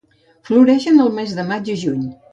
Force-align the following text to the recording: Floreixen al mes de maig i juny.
Floreixen 0.49 0.97
al 1.05 1.13
mes 1.19 1.37
de 1.41 1.45
maig 1.53 1.71
i 1.75 1.77
juny. 1.87 2.05